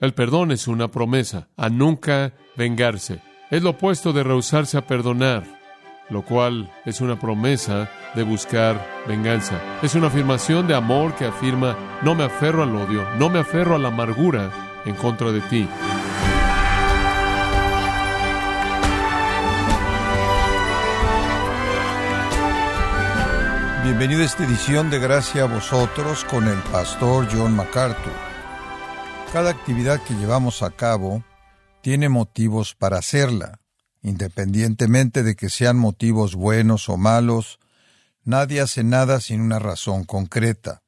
[0.00, 3.20] El perdón es una promesa a nunca vengarse.
[3.50, 5.44] Es lo opuesto de rehusarse a perdonar,
[6.08, 9.60] lo cual es una promesa de buscar venganza.
[9.82, 13.74] Es una afirmación de amor que afirma, no me aferro al odio, no me aferro
[13.74, 14.50] a la amargura
[14.86, 15.68] en contra de ti.
[23.84, 28.29] Bienvenido a esta edición de Gracia a vosotros con el pastor John MacArthur.
[29.32, 31.22] Cada actividad que llevamos a cabo
[31.82, 33.60] tiene motivos para hacerla.
[34.02, 37.60] Independientemente de que sean motivos buenos o malos,
[38.24, 40.82] nadie hace nada sin una razón concreta.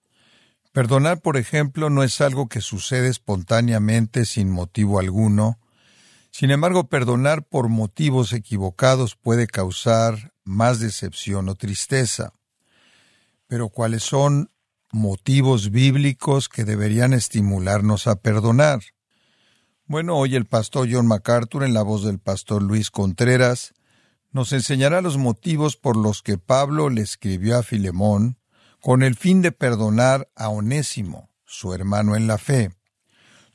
[0.72, 5.60] Perdonar, por ejemplo, no es algo que sucede espontáneamente sin motivo alguno.
[6.32, 12.32] Sin embargo, perdonar por motivos equivocados puede causar más decepción o tristeza.
[13.46, 14.50] Pero ¿cuáles son
[14.92, 18.82] motivos bíblicos que deberían estimularnos a perdonar.
[19.86, 23.74] Bueno, hoy el pastor John MacArthur, en la voz del pastor Luis Contreras,
[24.30, 28.38] nos enseñará los motivos por los que Pablo le escribió a Filemón
[28.80, 32.70] con el fin de perdonar a Onésimo, su hermano en la fe.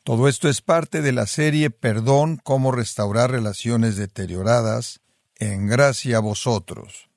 [0.04, 5.02] Todo esto es parte de la serie Perdón, cómo restaurar relaciones deterioradas,
[5.36, 7.10] en gracia a vosotros.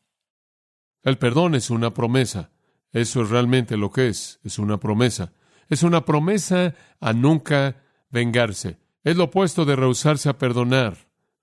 [1.02, 2.50] El perdón es una promesa.
[2.92, 5.32] Eso es realmente lo que es, es una promesa.
[5.68, 7.76] Es una promesa a nunca
[8.10, 8.78] vengarse.
[9.04, 10.96] Es lo opuesto de rehusarse a perdonar,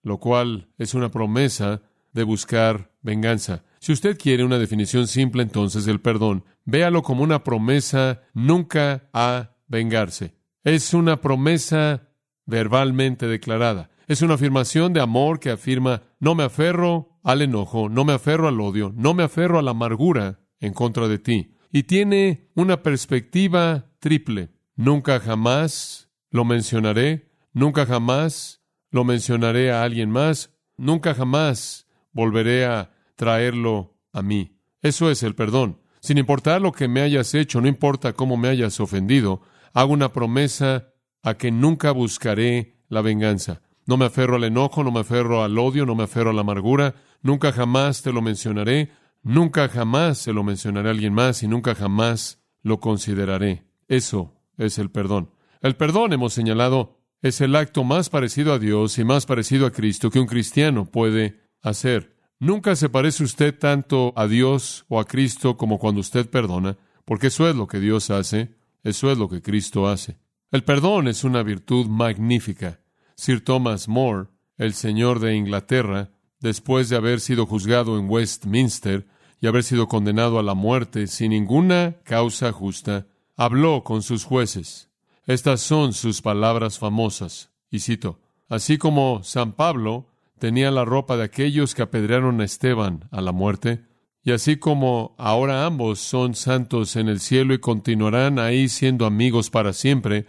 [0.03, 1.81] lo cual es una promesa
[2.14, 3.64] de buscar venganza.
[3.80, 9.52] Si usted quiere una definición simple entonces del perdón, véalo como una promesa nunca a
[9.68, 10.36] vengarse.
[10.64, 12.09] Es una promesa
[12.45, 13.90] verbalmente declarada.
[14.08, 18.48] Es una afirmación de amor que afirma no me aferro al enojo, no me aferro
[18.48, 21.53] al odio, no me aferro a la amargura, en contra de ti.
[21.72, 24.50] Y tiene una perspectiva triple.
[24.75, 32.91] Nunca jamás lo mencionaré, nunca jamás lo mencionaré a alguien más, nunca jamás volveré a
[33.16, 34.59] traerlo a mí.
[34.81, 35.81] Eso es el perdón.
[36.00, 39.41] Sin importar lo que me hayas hecho, no importa cómo me hayas ofendido,
[39.73, 43.62] hago una promesa a que nunca buscaré la venganza.
[43.85, 46.41] No me aferro al enojo, no me aferro al odio, no me aferro a la
[46.41, 48.91] amargura, nunca jamás te lo mencionaré,
[49.28, 53.66] Nunca jamás se lo mencionaré a alguien más y nunca jamás lo consideraré.
[53.90, 55.32] Eso es el perdón.
[55.60, 59.72] El perdón, hemos señalado, es el acto más parecido a Dios y más parecido a
[59.72, 62.16] Cristo que un cristiano puede hacer.
[62.40, 67.28] Nunca se parece usted tanto a Dios o a Cristo como cuando usted perdona, porque
[67.28, 70.20] eso es lo que Dios hace, eso es lo que Cristo hace.
[70.52, 72.80] El perdón es una virtud magnífica.
[73.18, 79.06] Sir Thomas More, el señor de Inglaterra, después de haber sido juzgado en Westminster,
[79.40, 84.90] y haber sido condenado a la muerte sin ninguna causa justa, habló con sus jueces.
[85.25, 87.52] Estas son sus palabras famosas.
[87.70, 90.08] Y cito, así como San Pablo
[90.40, 93.86] tenía la ropa de aquellos que apedrearon a Esteban a la muerte,
[94.24, 99.50] y así como ahora ambos son santos en el cielo y continuarán ahí siendo amigos
[99.50, 100.26] para siempre,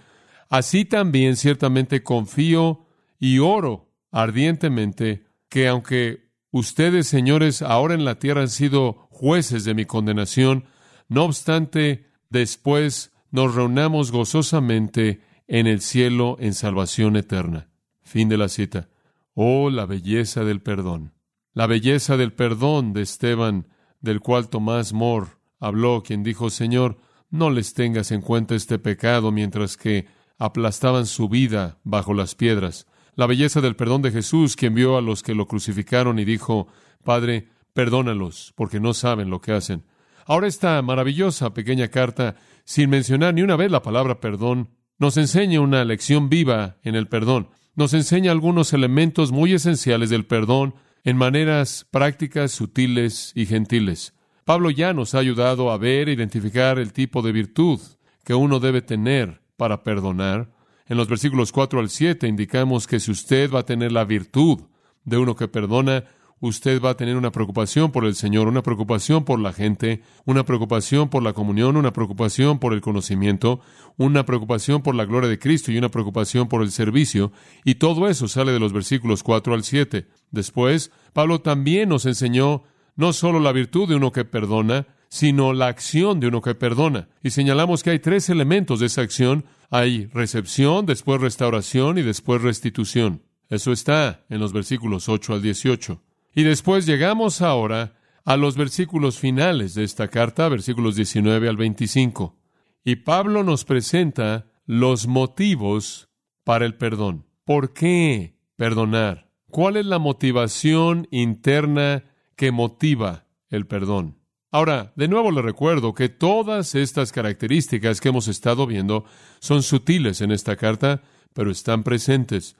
[0.49, 2.87] así también ciertamente confío
[3.19, 6.28] y oro ardientemente que aunque
[6.59, 10.65] Ustedes, señores, ahora en la tierra han sido jueces de mi condenación.
[11.09, 17.69] No obstante, después nos reunamos gozosamente en el cielo en salvación eterna.
[18.03, 18.89] Fin de la cita.
[19.35, 21.15] Oh, la belleza del perdón.
[21.53, 23.69] La belleza del perdón de Esteban,
[24.01, 25.29] del cual Tomás More
[25.61, 26.99] habló, quien dijo, Señor,
[27.31, 30.07] no les tengas en cuenta este pecado mientras que
[30.39, 35.01] aplastaban su vida bajo las piedras la belleza del perdón de Jesús, quien vio a
[35.01, 36.69] los que lo crucificaron y dijo,
[37.03, 39.83] Padre, perdónalos, porque no saben lo que hacen.
[40.25, 44.71] Ahora esta maravillosa pequeña carta, sin mencionar ni una vez la palabra perdón,
[45.01, 47.49] nos enseña una lección viva en el perdón.
[47.75, 54.15] Nos enseña algunos elementos muy esenciales del perdón en maneras prácticas, sutiles y gentiles.
[54.45, 57.81] Pablo ya nos ha ayudado a ver e identificar el tipo de virtud
[58.23, 60.53] que uno debe tener para perdonar.
[60.89, 64.61] En los versículos 4 al 7 indicamos que si usted va a tener la virtud
[65.05, 66.05] de uno que perdona,
[66.41, 70.45] usted va a tener una preocupación por el Señor, una preocupación por la gente, una
[70.45, 73.61] preocupación por la comunión, una preocupación por el conocimiento,
[73.99, 77.33] una preocupación por la gloria de Cristo y una preocupación por el servicio.
[77.65, 80.07] Y todo eso sale de los versículos 4 al 7.
[80.31, 82.63] Después, Pablo también nos enseñó
[82.97, 87.09] no solo la virtud de uno que perdona, sino la acción de uno que perdona.
[87.23, 92.41] Y señalamos que hay tres elementos de esa acción hay recepción, después restauración y después
[92.41, 93.23] restitución.
[93.49, 96.03] Eso está en los versículos 8 al 18.
[96.35, 102.39] Y después llegamos ahora a los versículos finales de esta carta, versículos 19 al 25.
[102.85, 106.09] Y Pablo nos presenta los motivos
[106.45, 107.27] para el perdón.
[107.45, 109.31] ¿Por qué perdonar?
[109.51, 112.05] ¿Cuál es la motivación interna
[112.37, 114.18] que motiva el perdón?
[114.51, 119.05] Ahora, de nuevo le recuerdo que todas estas características que hemos estado viendo
[119.41, 121.03] son sutiles en esta carta,
[121.35, 122.57] pero están presentes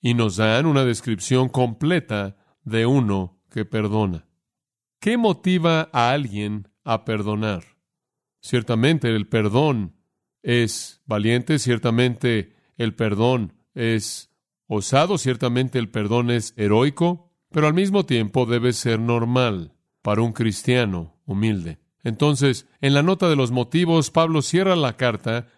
[0.00, 4.26] y nos dan una descripción completa de uno que perdona.
[5.00, 7.76] ¿Qué motiva a alguien a perdonar?
[8.40, 9.96] Ciertamente el perdón
[10.42, 14.30] es valiente, ciertamente el perdón es
[14.66, 19.77] osado, ciertamente el perdón es heroico, pero al mismo tiempo debe ser normal
[20.08, 21.76] para un cristiano humilde.
[22.02, 25.48] Entonces, en la nota de los motivos, Pablo cierra la carta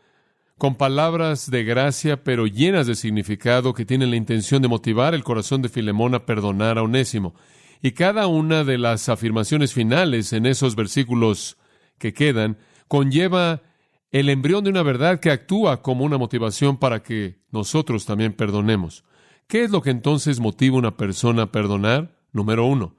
[0.58, 5.23] con palabras de gracia, pero llenas de significado, que tienen la intención de motivar el
[5.23, 7.37] corazón de Filemón a perdonar a Onésimo.
[7.81, 11.56] Y cada una de las afirmaciones finales en esos versículos
[11.99, 12.58] que quedan
[12.88, 13.62] conlleva
[14.11, 19.05] el embrión de una verdad que actúa como una motivación para que nosotros también perdonemos.
[19.47, 22.17] ¿Qué es lo que entonces motiva a una persona a perdonar?
[22.32, 22.97] Número uno,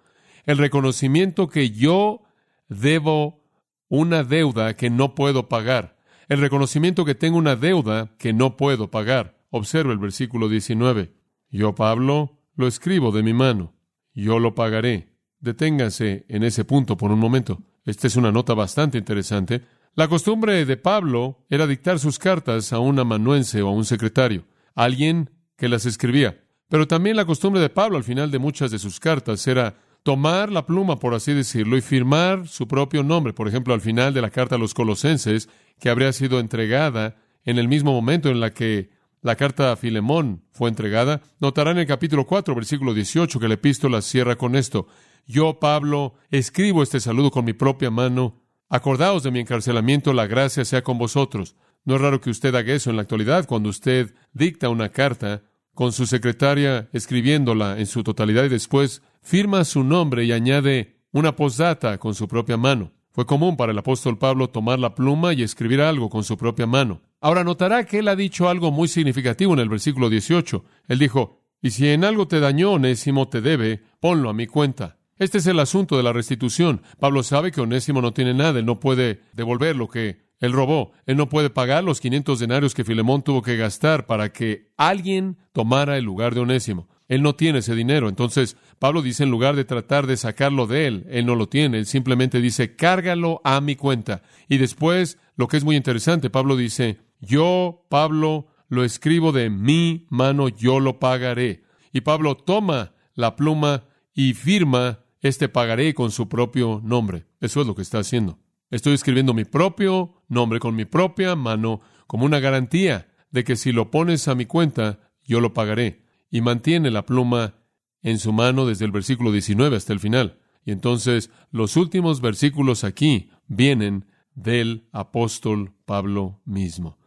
[0.52, 2.24] el reconocimiento que yo
[2.68, 3.42] debo
[3.88, 5.98] una deuda que no puedo pagar.
[6.28, 9.38] El reconocimiento que tengo una deuda que no puedo pagar.
[9.50, 11.14] Observa el versículo 19.
[11.50, 13.74] Yo, Pablo, lo escribo de mi mano.
[14.14, 15.16] Yo lo pagaré.
[15.40, 17.64] Deténgase en ese punto por un momento.
[17.86, 19.62] Esta es una nota bastante interesante.
[19.96, 24.46] La costumbre de Pablo era dictar sus cartas a un amanuense o a un secretario,
[24.76, 26.44] alguien que las escribía.
[26.70, 30.52] Pero también la costumbre de Pablo al final de muchas de sus cartas era tomar
[30.52, 33.34] la pluma, por así decirlo, y firmar su propio nombre.
[33.34, 35.50] Por ejemplo, al final de la carta a los colosenses,
[35.80, 38.90] que habría sido entregada en el mismo momento en la que
[39.22, 43.54] la carta a Filemón fue entregada, notarán en el capítulo 4, versículo 18, que la
[43.54, 44.88] epístola cierra con esto.
[45.28, 48.42] Yo, Pablo, escribo este saludo con mi propia mano
[48.74, 51.58] Acordaos de mi encarcelamiento, la gracia sea con vosotros.
[51.84, 55.44] No es raro que usted haga eso en la actualidad cuando usted dicta una carta
[55.74, 61.36] con su secretaria escribiéndola en su totalidad y después firma su nombre y añade una
[61.36, 62.92] postdata con su propia mano.
[63.12, 66.66] Fue común para el apóstol Pablo tomar la pluma y escribir algo con su propia
[66.66, 67.02] mano.
[67.20, 70.64] Ahora notará que él ha dicho algo muy significativo en el versículo 18.
[70.88, 74.98] Él dijo, y si en algo te dañó, Onésimo te debe, ponlo a mi cuenta.
[75.18, 76.82] Este es el asunto de la restitución.
[77.00, 80.92] Pablo sabe que Onésimo no tiene nada, él no puede devolver lo que él robó,
[81.06, 85.38] él no puede pagar los 500 denarios que Filemón tuvo que gastar para que alguien
[85.54, 86.90] tomara el lugar de Onésimo.
[87.08, 88.10] Él no tiene ese dinero.
[88.10, 91.78] Entonces, Pablo dice, en lugar de tratar de sacarlo de él, él no lo tiene.
[91.78, 94.24] Él simplemente dice, cárgalo a mi cuenta.
[94.50, 100.08] Y después, lo que es muy interesante, Pablo dice, yo, Pablo, lo escribo de mi
[100.10, 101.64] mano, yo lo pagaré.
[101.94, 103.84] Y Pablo toma la pluma
[104.14, 107.26] y firma este pagaré con su propio nombre.
[107.42, 108.40] Eso es lo que está haciendo.
[108.72, 113.72] Estoy escribiendo mi propio nombre con mi propia mano como una garantía de que si
[113.72, 116.06] lo pones a mi cuenta, yo lo pagaré.
[116.32, 117.56] Y mantiene la pluma
[118.02, 120.40] en su mano desde el versículo 19 hasta el final.
[120.66, 126.98] Y entonces los últimos versículos aquí vienen del apóstol Pablo mismo.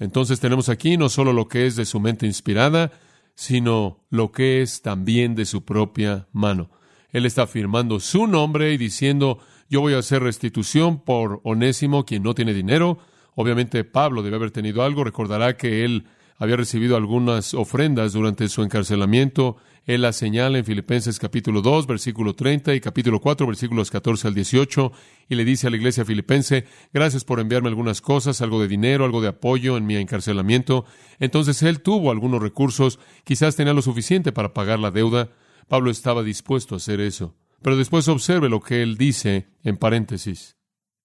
[0.00, 2.90] Entonces tenemos aquí no solo lo que es de su mente inspirada,
[3.36, 6.70] sino lo que es también de su propia mano.
[7.10, 9.38] Él está firmando su nombre y diciendo,
[9.72, 12.98] yo voy a hacer restitución por Onésimo, quien no tiene dinero.
[13.34, 15.02] Obviamente Pablo debe haber tenido algo.
[15.02, 16.04] Recordará que él
[16.36, 19.56] había recibido algunas ofrendas durante su encarcelamiento.
[19.86, 24.34] Él la señala en Filipenses capítulo 2, versículo 30 y capítulo 4, versículos 14 al
[24.34, 24.92] 18,
[25.30, 29.06] y le dice a la iglesia filipense, gracias por enviarme algunas cosas, algo de dinero,
[29.06, 30.84] algo de apoyo en mi encarcelamiento.
[31.18, 35.30] Entonces él tuvo algunos recursos, quizás tenía lo suficiente para pagar la deuda.
[35.66, 37.34] Pablo estaba dispuesto a hacer eso.
[37.62, 40.56] Pero después observe lo que él dice en paréntesis.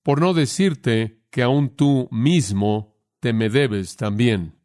[0.04, 4.56] Por no decirte que aún tú mismo te me debes también.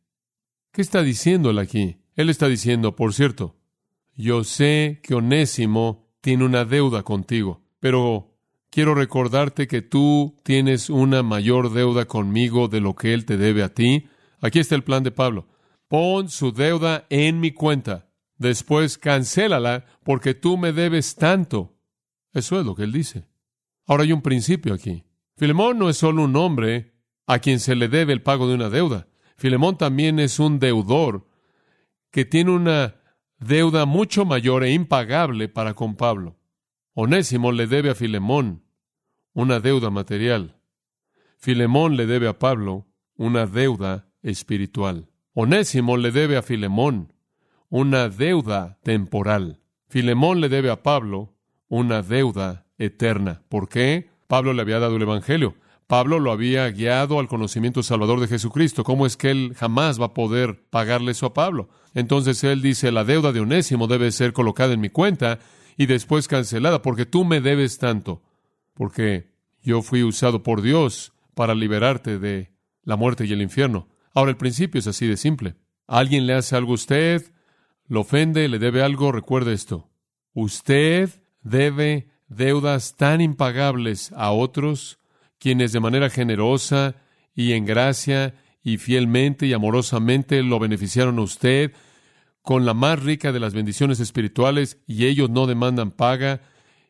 [0.72, 1.98] ¿Qué está diciendo él aquí?
[2.14, 3.56] Él está diciendo, por cierto,
[4.14, 8.36] yo sé que Onésimo tiene una deuda contigo, pero
[8.70, 13.62] quiero recordarte que tú tienes una mayor deuda conmigo de lo que él te debe
[13.62, 14.08] a ti.
[14.40, 15.48] Aquí está el plan de Pablo.
[15.88, 18.08] Pon su deuda en mi cuenta.
[18.38, 21.71] Después cancélala porque tú me debes tanto.
[22.32, 23.26] Eso es lo que él dice.
[23.86, 25.04] Ahora hay un principio aquí.
[25.36, 26.94] Filemón no es solo un hombre
[27.26, 29.08] a quien se le debe el pago de una deuda.
[29.36, 31.26] Filemón también es un deudor
[32.10, 32.96] que tiene una
[33.38, 36.38] deuda mucho mayor e impagable para con Pablo.
[36.94, 38.64] Onésimo le debe a Filemón
[39.32, 40.60] una deuda material.
[41.38, 42.86] Filemón le debe a Pablo
[43.16, 45.10] una deuda espiritual.
[45.34, 47.14] Onésimo le debe a Filemón
[47.68, 49.62] una deuda temporal.
[49.88, 51.31] Filemón le debe a Pablo
[51.72, 53.44] una deuda eterna.
[53.48, 54.10] ¿Por qué?
[54.26, 55.54] Pablo le había dado el Evangelio.
[55.86, 58.84] Pablo lo había guiado al conocimiento salvador de Jesucristo.
[58.84, 61.70] ¿Cómo es que él jamás va a poder pagarle eso a Pablo?
[61.94, 65.38] Entonces él dice, la deuda de Onésimo debe ser colocada en mi cuenta
[65.78, 68.20] y después cancelada, porque tú me debes tanto,
[68.74, 69.30] porque
[69.62, 72.52] yo fui usado por Dios para liberarte de
[72.82, 73.88] la muerte y el infierno.
[74.12, 75.54] Ahora el principio es así de simple.
[75.86, 77.32] Alguien le hace algo a usted,
[77.86, 79.88] lo ofende, le debe algo, recuerde esto.
[80.34, 84.98] Usted debe deudas tan impagables a otros,
[85.38, 86.94] quienes de manera generosa
[87.34, 91.72] y en gracia y fielmente y amorosamente lo beneficiaron a usted
[92.42, 96.42] con la más rica de las bendiciones espirituales y ellos no demandan paga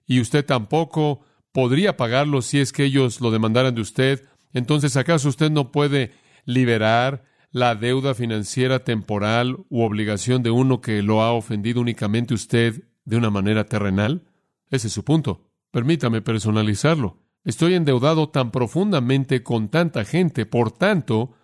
[0.07, 4.25] y usted tampoco podría pagarlo si es que ellos lo demandaran de usted.
[4.55, 6.13] Entonces, ¿acaso usted no puede
[6.45, 12.83] liberar la deuda financiera temporal u obligación de uno que lo ha ofendido únicamente usted
[13.05, 14.23] de una manera terrenal?
[14.73, 15.51] Ese es su punto.
[15.71, 17.21] Permítame personalizarlo.
[17.45, 21.35] Estoy endeudado tan profundamente con tanta gente, por tanto,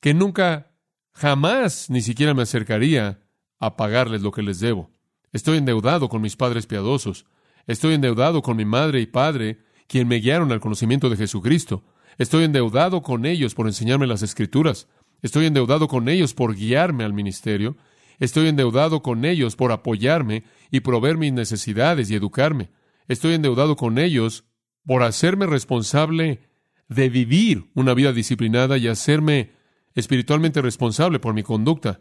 [0.00, 0.72] que nunca,
[1.12, 3.22] jamás, ni siquiera me acercaría
[3.58, 4.90] a pagarles lo que les debo.
[5.30, 7.26] Estoy endeudado con mis padres piadosos.
[7.66, 11.84] Estoy endeudado con mi madre y padre, quien me guiaron al conocimiento de Jesucristo.
[12.16, 14.88] Estoy endeudado con ellos por enseñarme las Escrituras.
[15.20, 17.76] Estoy endeudado con ellos por guiarme al ministerio.
[18.20, 22.70] Estoy endeudado con ellos por apoyarme y proveer mis necesidades y educarme.
[23.08, 24.44] Estoy endeudado con ellos
[24.86, 26.40] por hacerme responsable
[26.88, 29.52] de vivir una vida disciplinada y hacerme
[29.94, 32.00] espiritualmente responsable por mi conducta.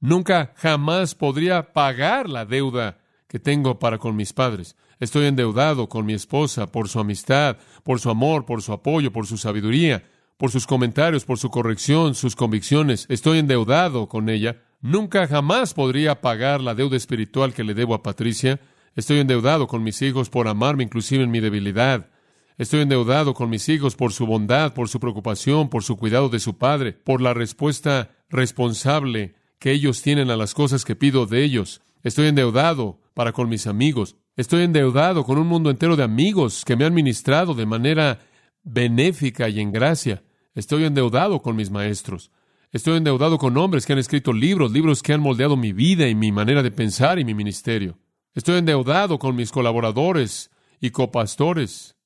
[0.00, 2.98] Nunca jamás podría pagar la deuda
[3.28, 4.76] que tengo para con mis padres.
[4.98, 9.26] Estoy endeudado con mi esposa por su amistad, por su amor, por su apoyo, por
[9.26, 10.04] su sabiduría,
[10.36, 13.06] por sus comentarios, por su corrección, sus convicciones.
[13.08, 14.62] Estoy endeudado con ella.
[14.80, 18.60] Nunca jamás podría pagar la deuda espiritual que le debo a Patricia.
[18.96, 22.08] Estoy endeudado con mis hijos por amarme inclusive en mi debilidad.
[22.56, 26.40] Estoy endeudado con mis hijos por su bondad, por su preocupación, por su cuidado de
[26.40, 31.44] su padre, por la respuesta responsable que ellos tienen a las cosas que pido de
[31.44, 31.82] ellos.
[32.02, 34.16] Estoy endeudado para con mis amigos.
[34.36, 38.20] Estoy endeudado con un mundo entero de amigos que me han ministrado de manera
[38.62, 40.22] benéfica y en gracia.
[40.54, 42.30] Estoy endeudado con mis maestros.
[42.72, 46.14] Estoy endeudado con hombres que han escrito libros, libros que han moldeado mi vida y
[46.14, 47.98] mi manera de pensar y mi ministerio.
[48.32, 51.96] Estoy endeudado con mis colaboradores y copastores.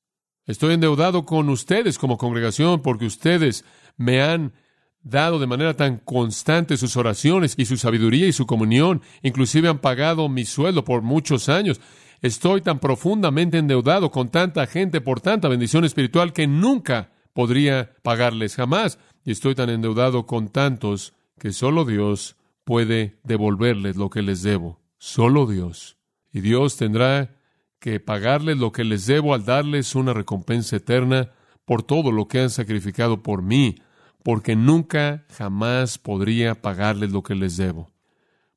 [0.47, 3.67] Estoy endeudado con ustedes como congregación porque ustedes
[3.99, 4.55] me han
[5.03, 9.03] dado de manera tan constante sus oraciones y su sabiduría y su comunión.
[9.23, 11.79] Inclusive han pagado mi sueldo por muchos años.
[12.23, 18.57] Estoy tan profundamente endeudado con tanta gente por tanta bendición espiritual que nunca podría pagarles
[18.57, 18.99] jamás.
[19.25, 24.81] Y estoy tan endeudado con tantos que solo Dios puede devolverles lo que les debo.
[24.99, 25.97] Solo Dios.
[26.33, 27.37] Y Dios tendrá
[27.79, 31.33] que pagarles lo que les debo al darles una recompensa eterna
[31.65, 33.77] por todo lo que han sacrificado por mí,
[34.23, 37.93] porque nunca jamás podría pagarles lo que les debo.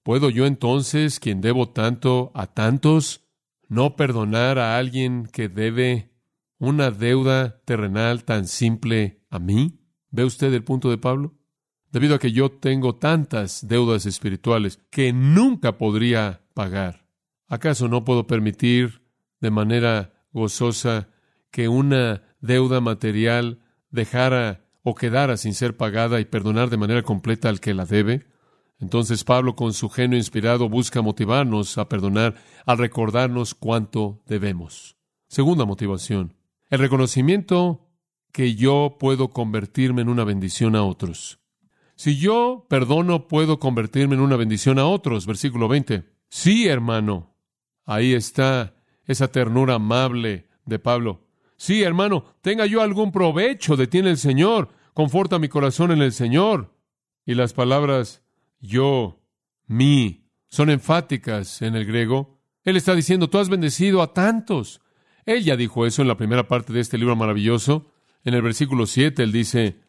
[0.04, 3.26] ¿Puedo yo entonces, quien debo tanto a tantos,
[3.68, 6.14] no perdonar a alguien que debe
[6.58, 9.78] una deuda terrenal tan simple a mí?
[10.18, 11.36] ¿Ve usted el punto de Pablo?
[11.92, 17.06] Debido a que yo tengo tantas deudas espirituales que nunca podría pagar.
[17.48, 19.04] ¿Acaso no puedo permitir
[19.42, 21.10] de manera gozosa
[21.52, 23.60] que una deuda material
[23.92, 28.26] dejara o quedara sin ser pagada y perdonar de manera completa al que la debe?
[28.80, 32.34] Entonces Pablo, con su genio inspirado, busca motivarnos a perdonar
[32.66, 34.98] al recordarnos cuánto debemos.
[35.28, 36.34] Segunda motivación,
[36.72, 37.87] el reconocimiento
[38.32, 41.40] que yo puedo convertirme en una bendición a otros.
[41.96, 45.26] Si yo perdono, puedo convertirme en una bendición a otros.
[45.26, 46.04] Versículo 20.
[46.30, 47.38] Sí, hermano,
[47.88, 51.26] Ahí está esa ternura amable de Pablo.
[51.56, 54.70] Sí, hermano, tenga yo algún provecho de ti en el Señor.
[54.94, 56.76] Conforta mi corazón en el Señor.
[57.26, 58.24] Y las palabras
[58.60, 59.24] yo,
[59.68, 62.42] mí, son enfáticas en el griego.
[62.64, 64.82] Él está diciendo, tú has bendecido a tantos.
[65.26, 67.94] Él ya dijo eso en la primera parte de este libro maravilloso.
[68.28, 69.80] En el versículo 7 él dice,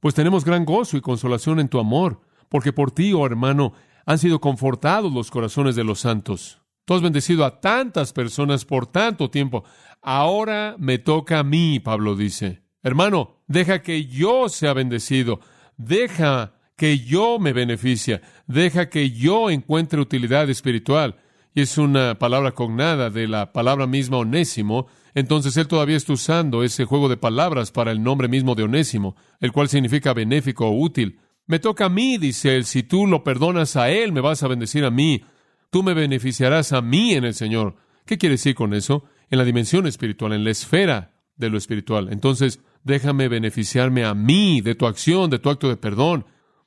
[0.00, 3.72] pues tenemos gran gozo y consolación en tu amor, porque por ti, oh hermano,
[4.04, 6.60] han sido confortados los corazones de los santos.
[6.84, 9.64] Tú has bendecido a tantas personas por tanto tiempo.
[10.02, 12.60] Ahora me toca a mí, Pablo dice.
[12.82, 15.40] Hermano, deja que yo sea bendecido.
[15.78, 18.20] Deja que yo me beneficie.
[18.46, 21.16] Deja que yo encuentre utilidad espiritual.
[21.54, 24.86] Y es una palabra cognada de la palabra misma onésimo.
[25.16, 29.16] Entonces él todavía está usando ese juego de palabras para el nombre mismo de onésimo,
[29.40, 31.18] el cual significa benéfico o útil.
[31.46, 34.48] Me toca a mí, dice él, si tú lo perdonas a él, me vas a
[34.48, 35.24] bendecir a mí
[35.68, 37.74] tú me beneficiarás a mí en el Señor.
[38.06, 39.04] ¿Qué quiere decir con eso?
[39.30, 42.08] En la dimensión espiritual, en la esfera de lo espiritual.
[42.12, 46.24] Entonces, Déjame beneficiarme a mí de tu acción, de tu acto de perdón.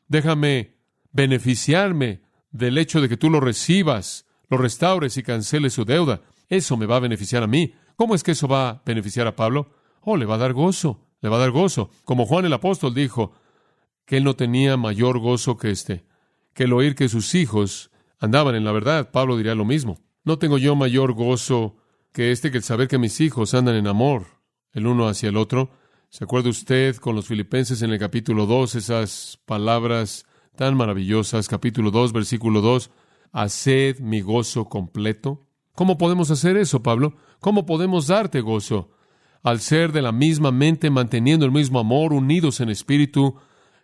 [0.09, 0.75] Déjame
[1.13, 2.19] beneficiarme
[2.51, 6.21] del hecho de que tú lo recibas, lo restaures y canceles su deuda.
[6.49, 7.73] Eso me va a beneficiar a mí.
[7.99, 9.73] ¿Cómo es que eso va a beneficiar a Pablo?
[9.99, 11.89] Oh, le va a dar gozo, le va a dar gozo.
[12.05, 13.33] Como Juan el apóstol dijo
[14.05, 16.05] que él no tenía mayor gozo que este,
[16.53, 19.11] que el oír que sus hijos andaban en la verdad.
[19.11, 19.99] Pablo diría lo mismo.
[20.23, 21.75] No tengo yo mayor gozo
[22.13, 24.27] que este, que el saber que mis hijos andan en amor
[24.71, 25.71] el uno hacia el otro.
[26.07, 30.25] ¿Se acuerda usted con los filipenses en el capítulo 2, esas palabras
[30.55, 32.91] tan maravillosas, capítulo 2, versículo 2,
[33.33, 35.48] haced mi gozo completo?
[35.79, 37.13] ¿Cómo podemos hacer eso, Pablo?
[37.39, 38.89] ¿Cómo podemos darte gozo?
[39.43, 43.35] Al ser de la misma mente, manteniendo el mismo amor, unidos en espíritu,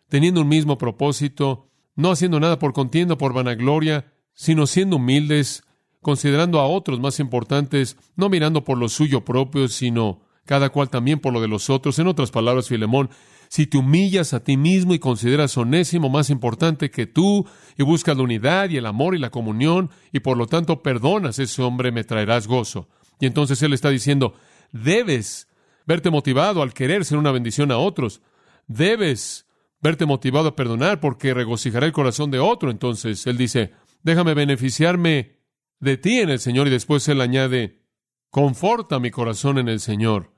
[0.10, 5.64] teniendo un mismo propósito, no haciendo nada por contienda, por vanagloria, sino siendo humildes,
[6.02, 11.22] considerando a otros más importantes, no mirando por lo suyo propio, sino cada cual también
[11.22, 11.98] por lo de los otros.
[11.98, 13.10] En otras palabras, Filemón,
[13.50, 17.46] si te humillas a ti mismo y consideras onésimo más importante que tú,
[17.78, 21.40] y buscas la unidad y el amor y la comunión, y por lo tanto perdonas
[21.40, 22.88] a ese hombre, me traerás gozo.
[23.20, 24.34] Y entonces él está diciendo,
[24.72, 25.48] debes
[25.86, 28.22] verte motivado al querer ser una bendición a otros.
[28.68, 29.46] Debes
[29.82, 32.72] verte motivado a perdonar porque regocijará el corazón de otro.
[32.72, 33.72] Entonces él dice,
[34.04, 35.38] déjame beneficiarme
[35.80, 36.68] de ti en el Señor.
[36.68, 37.84] Y después él añade,
[38.30, 40.34] conforta mi corazón en el Señor.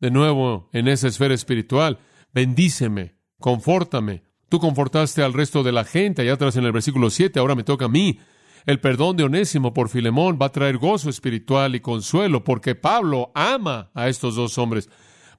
[0.00, 1.98] De nuevo, en esa esfera espiritual,
[2.36, 4.22] bendíceme, confórtame.
[4.50, 7.64] Tú confortaste al resto de la gente allá atrás en el versículo 7, ahora me
[7.64, 8.20] toca a mí.
[8.66, 13.32] El perdón de Onésimo por Filemón va a traer gozo espiritual y consuelo, porque Pablo
[13.34, 14.90] ama a estos dos hombres.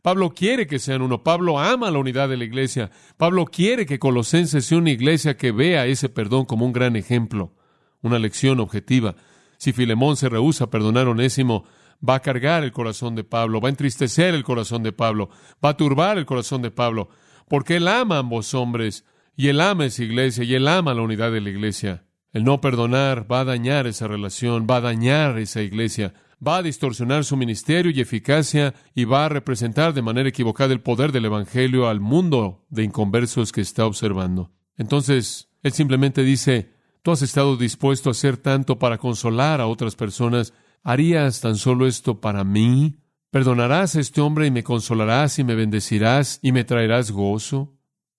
[0.02, 1.22] Pablo quiere que sean uno.
[1.22, 2.90] Pablo ama la unidad de la iglesia.
[3.16, 7.54] Pablo quiere que Colosenses sea una iglesia que vea ese perdón como un gran ejemplo,
[8.02, 9.16] una lección objetiva.
[9.58, 11.64] Si Filemón se rehúsa a perdonar a Onésimo,
[12.08, 15.30] va a cargar el corazón de Pablo, va a entristecer el corazón de Pablo,
[15.64, 17.10] va a turbar el corazón de Pablo,
[17.48, 21.02] porque él ama a ambos hombres, y él ama esa iglesia, y él ama la
[21.02, 22.04] unidad de la iglesia.
[22.34, 26.14] El no perdonar va a dañar esa relación, va a dañar esa iglesia,
[26.46, 30.82] va a distorsionar su ministerio y eficacia y va a representar de manera equivocada el
[30.82, 34.52] poder del Evangelio al mundo de inconversos que está observando.
[34.78, 39.96] Entonces, él simplemente dice, tú has estado dispuesto a hacer tanto para consolar a otras
[39.96, 40.54] personas
[40.88, 42.96] ¿Harías tan solo esto para mí?
[43.30, 47.76] ¿Perdonarás a este hombre y me consolarás y me bendecirás y me traerás gozo?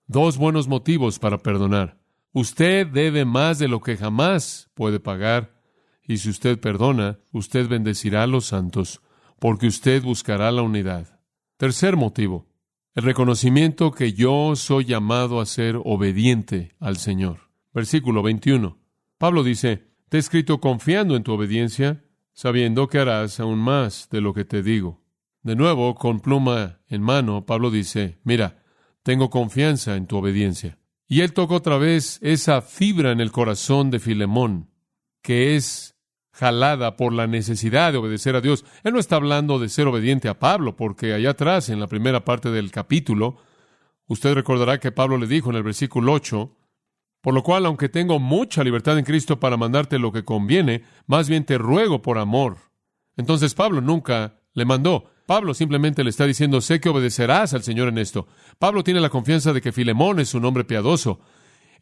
[0.07, 1.98] Dos buenos motivos para perdonar.
[2.33, 5.62] Usted debe más de lo que jamás puede pagar,
[6.07, 9.00] y si usted perdona, usted bendecirá a los santos,
[9.38, 11.22] porque usted buscará la unidad.
[11.57, 12.50] Tercer motivo,
[12.94, 17.48] el reconocimiento que yo soy llamado a ser obediente al Señor.
[17.72, 18.76] Versículo 21.
[19.16, 22.04] Pablo dice, te he escrito confiando en tu obediencia,
[22.38, 25.03] sabiendo que harás aún más de lo que te digo.
[25.42, 28.62] De nuevo, con pluma en mano, Pablo dice, mira,
[29.03, 30.79] tengo confianza en tu obediencia.
[31.09, 34.70] Y él toca otra vez esa fibra en el corazón de Filemón,
[35.20, 35.96] que es
[36.31, 38.64] jalada por la necesidad de obedecer a Dios.
[38.85, 42.24] Él no está hablando de ser obediente a Pablo, porque allá atrás, en la primera
[42.24, 43.38] parte del capítulo,
[44.07, 46.57] usted recordará que Pablo le dijo en el versículo 8,
[47.20, 51.28] por lo cual, aunque tengo mucha libertad en Cristo para mandarte lo que conviene, más
[51.28, 52.59] bien te ruego por amor.
[53.16, 55.11] Entonces Pablo nunca le mandó.
[55.26, 58.28] Pablo simplemente le está diciendo, sé que obedecerás al Señor en esto.
[58.59, 61.20] Pablo tiene la confianza de que Filemón es un hombre piadoso.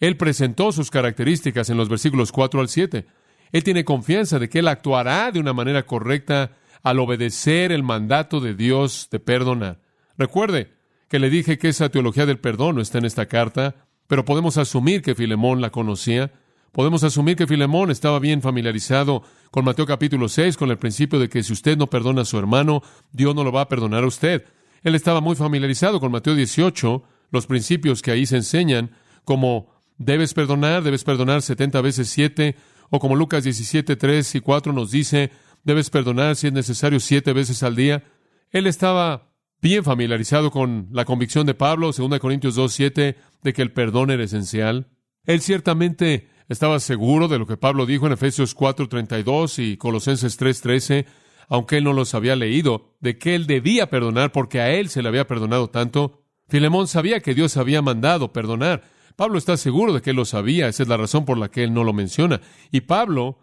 [0.01, 3.07] Él presentó sus características en los versículos 4 al 7.
[3.53, 8.40] Él tiene confianza de que él actuará de una manera correcta al obedecer el mandato
[8.40, 9.81] de Dios de perdonar.
[10.18, 10.72] Recuerde
[11.09, 14.57] que le dije que esa teología del perdón no está en esta carta, pero podemos
[14.59, 16.33] asumir que Filemón la conocía.
[16.73, 21.29] Podemos asumir que Filemón estaba bien familiarizado con Mateo capítulo 6, con el principio de
[21.29, 24.09] que si usted no perdona a su hermano, Dios no lo va a perdonar a
[24.09, 24.45] usted.
[24.83, 28.90] Él estaba muy familiarizado con Mateo 18, los principios que ahí se enseñan,
[29.25, 32.57] como debes perdonar, debes perdonar 70 veces 7,
[32.90, 35.31] o como Lucas 17, 3 y 4 nos dice,
[35.64, 38.05] debes perdonar si es necesario siete veces al día.
[38.51, 39.31] Él estaba
[39.66, 44.12] bien familiarizado con la convicción de Pablo, 2 Corintios 2, 7, de que el perdón
[44.12, 44.87] era esencial.
[45.24, 50.37] Él ciertamente estaba seguro de lo que Pablo dijo en Efesios 4, 32 y Colosenses
[50.37, 51.07] 3, 13,
[51.48, 55.02] aunque él no los había leído, de que él debía perdonar porque a él se
[55.02, 56.22] le había perdonado tanto.
[56.46, 58.85] Filemón sabía que Dios había mandado perdonar.
[59.16, 61.64] Pablo está seguro de que él lo sabía, esa es la razón por la que
[61.64, 62.40] él no lo menciona.
[62.70, 63.40] Y Pablo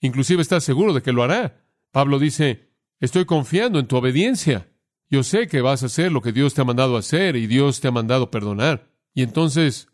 [0.00, 1.64] inclusive está seguro de que lo hará.
[1.92, 2.68] Pablo dice,
[3.00, 4.68] estoy confiando en tu obediencia.
[5.12, 7.82] Yo sé que vas a hacer lo que Dios te ha mandado hacer y Dios
[7.82, 8.88] te ha mandado perdonar.
[9.12, 9.88] Y entonces,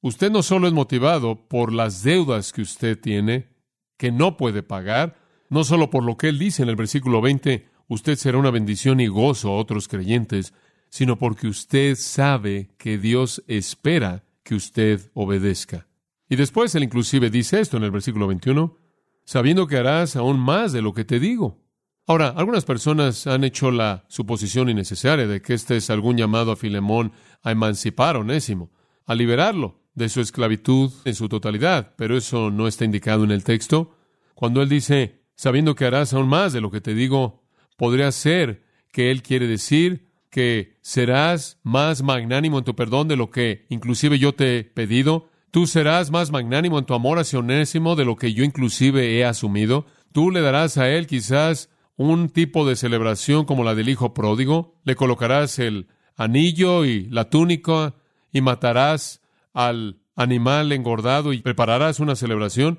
[0.00, 3.48] usted no solo es motivado por las deudas que usted tiene,
[3.96, 7.64] que no puede pagar, no solo por lo que él dice en el versículo 20,
[7.86, 10.52] usted será una bendición y gozo a otros creyentes.
[10.88, 15.86] sino porque usted sabe que Dios espera que usted obedezca.
[16.28, 18.76] Y después él inclusive dice esto en el versículo 21,
[19.24, 21.65] sabiendo que harás aún más de lo que te digo.
[22.08, 26.56] Ahora, algunas personas han hecho la suposición innecesaria de que este es algún llamado a
[26.56, 28.70] Filemón a emancipar a Onésimo,
[29.06, 33.42] a liberarlo de su esclavitud en su totalidad, pero eso no está indicado en el
[33.42, 33.96] texto.
[34.34, 37.42] Cuando él dice, sabiendo que harás aún más de lo que te digo,
[37.76, 43.30] podría ser que él quiere decir que serás más magnánimo en tu perdón de lo
[43.30, 47.96] que inclusive yo te he pedido, Tú serás más magnánimo en tu amor hacia Onésimo
[47.96, 49.86] de lo que yo inclusive he asumido.
[50.12, 54.74] Tú le darás a él quizás un tipo de celebración como la del hijo pródigo.
[54.84, 57.94] Le colocarás el anillo y la túnica
[58.32, 59.20] y matarás
[59.54, 62.78] al animal engordado y prepararás una celebración.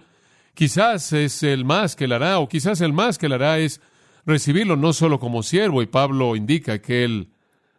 [0.53, 3.80] Quizás es el más que le hará, o quizás el más que le hará es
[4.25, 7.30] recibirlo no solo como siervo, y Pablo indica que él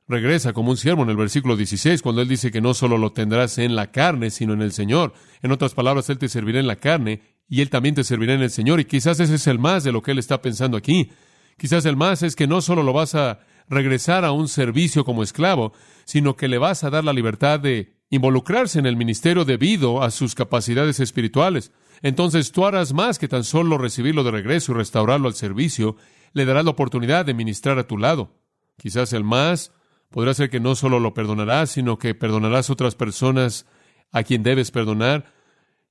[0.07, 3.13] regresa como un siervo en el versículo 16, cuando él dice que no solo lo
[3.13, 5.13] tendrás en la carne, sino en el Señor.
[5.43, 8.43] En otras palabras, él te servirá en la carne y él también te servirá en
[8.43, 8.81] el Señor.
[8.81, 11.11] Y quizás ese es el más de lo que él está pensando aquí.
[11.59, 15.23] Quizás el más es que no solo lo vas a regresar a un servicio como
[15.23, 15.75] esclavo,
[16.07, 20.11] sino que le vas a dar la libertad de involucrarse en el ministerio debido a
[20.11, 21.73] sus capacidades espirituales.
[22.01, 25.97] Entonces tú harás más que tan solo recibirlo de regreso y restaurarlo al servicio,
[26.33, 28.33] le darás la oportunidad de ministrar a tu lado.
[28.79, 29.73] Quizás el más
[30.11, 33.67] Podrá ser que no solo lo perdonarás, sino que perdonarás a otras personas
[34.11, 35.33] a quien debes perdonar.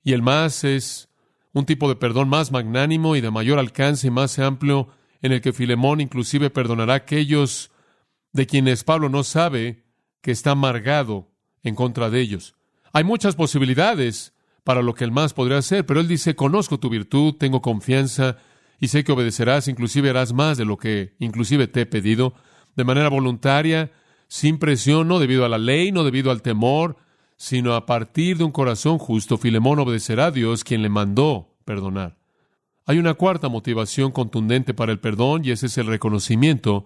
[0.03, 1.09] Y el más es
[1.53, 4.87] un tipo de perdón más magnánimo y de mayor alcance y más amplio,
[5.21, 7.71] en el que Filemón inclusive perdonará a aquellos
[8.33, 9.83] de quienes Pablo no sabe
[10.21, 11.31] que está amargado
[11.63, 12.55] en contra de ellos.
[12.93, 16.89] Hay muchas posibilidades para lo que el más podría hacer, pero él dice, conozco tu
[16.89, 18.37] virtud, tengo confianza
[18.79, 22.33] y sé que obedecerás, inclusive harás más de lo que inclusive te he pedido,
[22.75, 23.91] de manera voluntaria,
[24.27, 26.97] sin presión, no debido a la ley, no debido al temor,
[27.37, 32.17] sino a partir de un corazón justo, Filemón obedecerá a Dios quien le mandó perdonar.
[32.89, 36.85] Hay una cuarta motivación contundente para el perdón y ese es el reconocimiento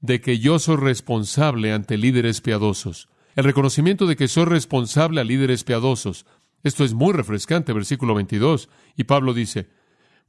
[0.00, 3.10] de que yo soy responsable ante líderes piadosos.
[3.36, 6.24] El reconocimiento de que soy responsable a líderes piadosos.
[6.62, 8.70] Esto es muy refrescante, versículo 22.
[8.96, 9.68] Y Pablo dice,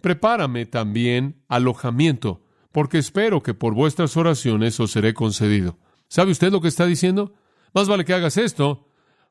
[0.01, 5.77] prepárame también alojamiento, porque espero que por vuestras oraciones os seré concedido.
[6.09, 7.33] ¿Sabe usted lo que está diciendo?
[7.73, 8.89] Más vale que hagas esto,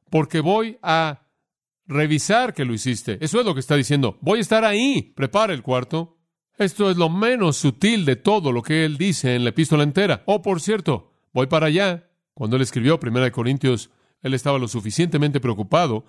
[0.08, 1.23] porque voy a
[1.86, 3.18] revisar que lo hiciste.
[3.20, 4.18] Eso es lo que está diciendo.
[4.20, 5.12] Voy a estar ahí.
[5.14, 6.18] Prepara el cuarto.
[6.56, 10.22] Esto es lo menos sutil de todo lo que él dice en la epístola entera.
[10.26, 12.08] Oh, por cierto, voy para allá.
[12.32, 13.90] Cuando él escribió Primera Corintios,
[14.22, 16.04] él estaba lo suficientemente preocupado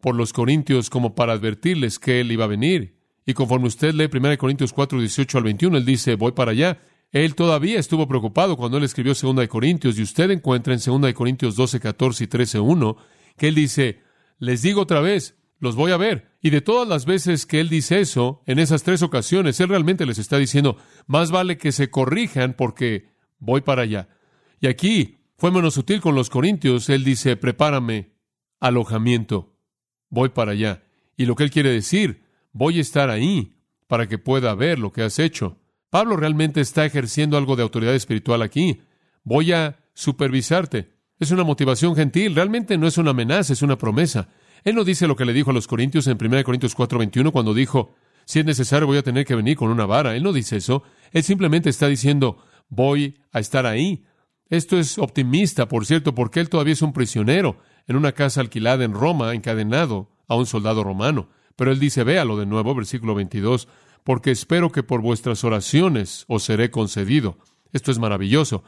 [0.00, 2.96] por los corintios como para advertirles que él iba a venir.
[3.24, 6.50] Y conforme usted lee Primera de Corintios 4, 18 al 21, él dice, voy para
[6.50, 6.80] allá.
[7.12, 11.06] Él todavía estuvo preocupado cuando él escribió Segunda de Corintios, y usted encuentra en Segunda
[11.06, 12.96] de Corintios 12, 14 y 13, 1,
[13.36, 14.00] que él dice,
[14.42, 16.32] les digo otra vez, los voy a ver.
[16.40, 20.04] Y de todas las veces que él dice eso, en esas tres ocasiones, él realmente
[20.04, 23.06] les está diciendo, más vale que se corrijan porque
[23.38, 24.08] voy para allá.
[24.58, 28.14] Y aquí fue menos sutil con los corintios, él dice, prepárame
[28.58, 29.54] alojamiento,
[30.08, 30.82] voy para allá.
[31.16, 34.90] Y lo que él quiere decir, voy a estar ahí para que pueda ver lo
[34.90, 35.60] que has hecho.
[35.88, 38.82] Pablo realmente está ejerciendo algo de autoridad espiritual aquí.
[39.22, 40.91] Voy a supervisarte.
[41.22, 44.26] Es una motivación gentil, realmente no es una amenaza, es una promesa.
[44.64, 47.54] Él no dice lo que le dijo a los corintios en 1 Corintios 4:21 cuando
[47.54, 50.16] dijo, si es necesario voy a tener que venir con una vara.
[50.16, 50.82] Él no dice eso.
[51.12, 52.38] Él simplemente está diciendo,
[52.70, 54.02] voy a estar ahí.
[54.50, 57.56] Esto es optimista, por cierto, porque él todavía es un prisionero
[57.86, 61.28] en una casa alquilada en Roma, encadenado a un soldado romano.
[61.54, 63.68] Pero él dice, véalo de nuevo, versículo 22,
[64.02, 67.38] porque espero que por vuestras oraciones os seré concedido.
[67.72, 68.64] Esto es maravilloso.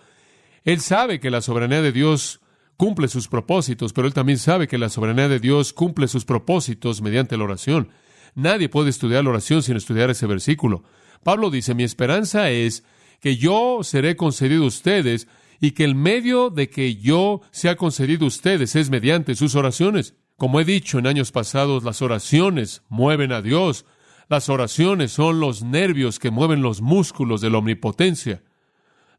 [0.63, 2.41] Él sabe que la soberanía de Dios
[2.77, 7.03] cumple sus propósitos, pero él también sabe que la soberanía de Dios cumple sus propósitos
[7.03, 7.89] mediante la oración.
[8.35, 10.83] Nadie puede estudiar la oración sin estudiar ese versículo.
[11.23, 12.85] Pablo dice, mi esperanza es
[13.21, 15.29] que yo seré concedido a ustedes
[15.61, 20.15] y que el medio de que yo sea concedido a ustedes es mediante sus oraciones.
[20.37, 23.87] Como he dicho en años pasados, las oraciones mueven a Dios,
[24.29, 28.43] las oraciones son los nervios que mueven los músculos de la omnipotencia.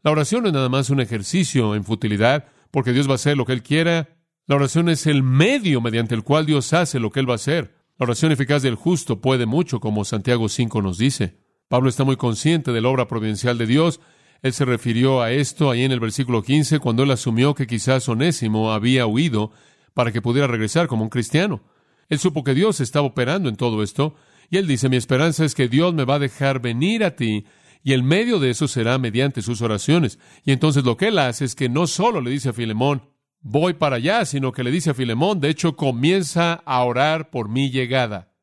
[0.03, 3.37] La oración no es nada más un ejercicio en futilidad, porque Dios va a hacer
[3.37, 4.17] lo que Él quiera.
[4.47, 7.35] La oración es el medio mediante el cual Dios hace lo que Él va a
[7.35, 7.73] hacer.
[7.97, 11.37] La oración eficaz del justo puede mucho, como Santiago 5 nos dice.
[11.69, 14.01] Pablo está muy consciente de la obra providencial de Dios.
[14.41, 18.09] Él se refirió a esto ahí en el versículo 15, cuando él asumió que quizás
[18.09, 19.53] Onésimo había huido
[19.93, 21.63] para que pudiera regresar como un cristiano.
[22.09, 24.15] Él supo que Dios estaba operando en todo esto,
[24.49, 27.45] y él dice, mi esperanza es que Dios me va a dejar venir a ti
[27.85, 30.17] Y el medio de eso será mediante sus oraciones.
[30.43, 33.75] Y entonces lo que él hace es que no solo le dice a Filemón, voy
[33.75, 37.69] para allá, sino que le dice a Filemón, de hecho, comienza a orar por mi
[37.69, 38.33] llegada.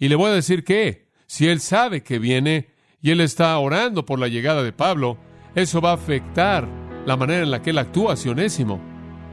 [0.00, 4.04] Y le voy a decir que, si él sabe que viene y él está orando
[4.04, 5.16] por la llegada de Pablo,
[5.54, 6.68] eso va a afectar
[7.06, 8.80] la manera en la que él actúa hacia Onésimo,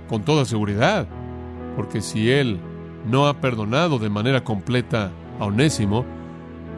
[0.08, 1.08] con toda seguridad.
[1.75, 2.60] Porque si él
[3.08, 6.06] no ha perdonado de manera completa a Onésimo,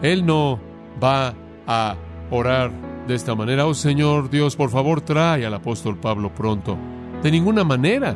[0.01, 0.61] él no
[1.03, 1.35] va
[1.67, 1.97] a
[2.29, 2.71] orar
[3.07, 6.77] de esta manera, oh Señor Dios, por favor trae al apóstol Pablo pronto.
[7.23, 8.15] De ninguna manera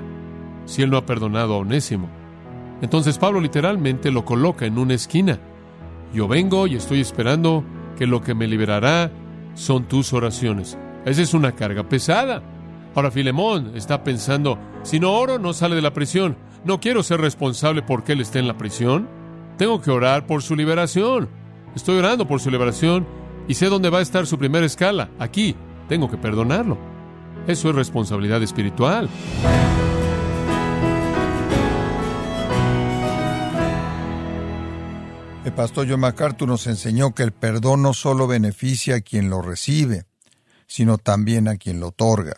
[0.65, 2.10] si él no ha perdonado a Onésimo.
[2.82, 5.39] Entonces Pablo literalmente lo coloca en una esquina.
[6.13, 7.63] Yo vengo y estoy esperando
[7.97, 9.12] que lo que me liberará
[9.54, 10.78] son tus oraciones.
[11.06, 12.41] Esa es una carga pesada.
[12.93, 16.36] Ahora Filemón está pensando, si no oro no sale de la prisión.
[16.65, 19.08] No quiero ser responsable porque él esté en la prisión.
[19.58, 21.30] Tengo que orar por su liberación.
[21.76, 23.08] Estoy orando por su liberación
[23.47, 25.10] y sé dónde va a estar su primera escala.
[25.19, 25.56] Aquí.
[25.89, 26.77] Tengo que perdonarlo.
[27.47, 29.10] Eso es responsabilidad espiritual.
[35.43, 39.41] El pastor John MacArthur nos enseñó que el perdón no solo beneficia a quien lo
[39.41, 40.06] recibe,
[40.67, 42.38] sino también a quien lo otorga.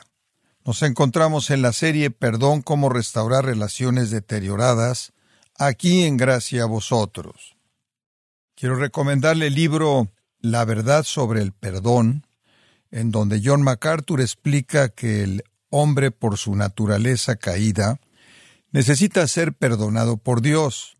[0.65, 5.11] Nos encontramos en la serie Perdón cómo restaurar relaciones deterioradas,
[5.59, 7.57] aquí en Gracia a vosotros.
[8.55, 10.07] Quiero recomendarle el libro
[10.43, 12.27] La verdad sobre el perdón,
[12.91, 18.01] en donde John MacArthur explica que el hombre por su naturaleza caída
[18.71, 20.97] necesita ser perdonado por Dios.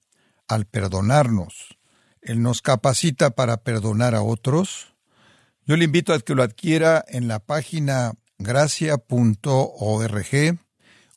[0.48, 1.78] Al perdonarnos,
[2.22, 4.94] él nos capacita para perdonar a otros.
[5.66, 8.98] Yo le invito a que lo adquiera en la página gracia.org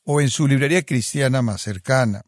[0.03, 2.23] o en su librería cristiana más cercana.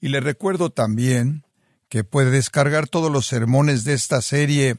[0.00, 1.46] Y le recuerdo también
[1.88, 4.78] que puede descargar todos los sermones de esta serie